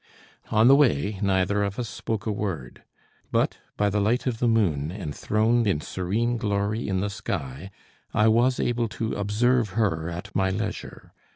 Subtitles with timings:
[0.49, 2.81] On the way neither of us spoke a word.
[3.31, 7.69] But by the light of the moon, enthroned in serene glory in the sky,
[8.11, 11.13] I was able to observe her at my leisure.